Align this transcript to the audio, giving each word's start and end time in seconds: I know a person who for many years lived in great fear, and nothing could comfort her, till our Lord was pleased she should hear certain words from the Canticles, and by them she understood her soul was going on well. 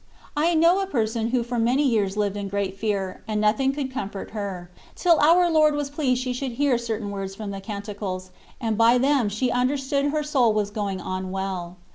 I 0.35 0.55
know 0.55 0.79
a 0.79 0.87
person 0.87 1.27
who 1.27 1.43
for 1.43 1.59
many 1.59 1.83
years 1.83 2.17
lived 2.17 2.35
in 2.35 2.47
great 2.47 2.75
fear, 2.75 3.21
and 3.27 3.39
nothing 3.39 3.71
could 3.71 3.91
comfort 3.93 4.31
her, 4.31 4.71
till 4.95 5.19
our 5.19 5.47
Lord 5.51 5.75
was 5.75 5.91
pleased 5.91 6.23
she 6.23 6.33
should 6.33 6.53
hear 6.53 6.75
certain 6.79 7.11
words 7.11 7.35
from 7.35 7.51
the 7.51 7.61
Canticles, 7.61 8.31
and 8.59 8.79
by 8.79 8.97
them 8.97 9.29
she 9.29 9.51
understood 9.51 10.05
her 10.05 10.23
soul 10.23 10.53
was 10.53 10.71
going 10.71 10.99
on 10.99 11.29
well. 11.29 11.77